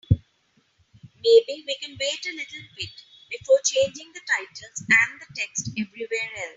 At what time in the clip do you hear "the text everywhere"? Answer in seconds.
5.21-6.31